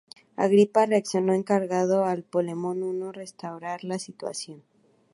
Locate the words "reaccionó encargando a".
0.87-2.13